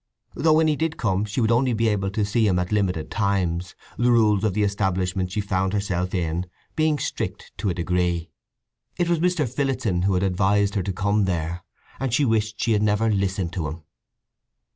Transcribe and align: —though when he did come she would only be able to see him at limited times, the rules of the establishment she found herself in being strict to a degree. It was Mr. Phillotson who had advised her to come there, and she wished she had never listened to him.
—though 0.33 0.53
when 0.53 0.67
he 0.67 0.75
did 0.75 0.97
come 0.97 1.25
she 1.25 1.39
would 1.39 1.51
only 1.51 1.73
be 1.73 1.87
able 1.87 2.09
to 2.09 2.25
see 2.25 2.47
him 2.47 2.57
at 2.57 2.71
limited 2.71 3.11
times, 3.11 3.75
the 3.99 4.09
rules 4.11 4.43
of 4.43 4.55
the 4.55 4.63
establishment 4.63 5.31
she 5.31 5.39
found 5.39 5.73
herself 5.73 6.15
in 6.15 6.47
being 6.75 6.97
strict 6.97 7.51
to 7.55 7.69
a 7.69 7.73
degree. 7.75 8.31
It 8.97 9.07
was 9.09 9.19
Mr. 9.19 9.47
Phillotson 9.47 10.01
who 10.01 10.15
had 10.15 10.23
advised 10.23 10.73
her 10.73 10.81
to 10.81 10.91
come 10.91 11.25
there, 11.25 11.63
and 11.99 12.11
she 12.11 12.25
wished 12.25 12.59
she 12.63 12.71
had 12.71 12.81
never 12.81 13.11
listened 13.11 13.53
to 13.53 13.67
him. 13.67 13.83